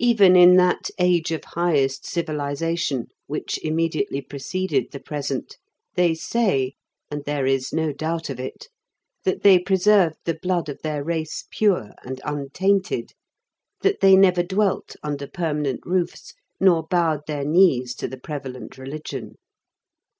Even 0.00 0.34
in 0.34 0.56
that 0.56 0.90
age 0.98 1.30
of 1.30 1.44
highest 1.44 2.04
civilization, 2.04 3.06
which 3.28 3.56
immediately 3.62 4.20
preceded 4.20 4.90
the 4.90 4.98
present, 4.98 5.58
they 5.94 6.12
say 6.12 6.72
(and 7.08 7.24
there 7.24 7.46
is 7.46 7.72
no 7.72 7.92
doubt 7.92 8.30
of 8.30 8.40
it) 8.40 8.66
that 9.22 9.44
they 9.44 9.60
preserved 9.60 10.16
the 10.24 10.34
blood 10.34 10.68
of 10.68 10.82
their 10.82 11.04
race 11.04 11.44
pure 11.52 11.92
and 12.02 12.20
untainted, 12.24 13.12
that 13.82 14.00
they 14.00 14.16
never 14.16 14.42
dwelt 14.42 14.96
under 15.04 15.28
permanent 15.28 15.78
roofs, 15.86 16.34
nor 16.58 16.82
bowed 16.82 17.20
their 17.28 17.44
knees 17.44 17.94
to 17.94 18.08
the 18.08 18.18
prevalent 18.18 18.76
religion. 18.76 19.36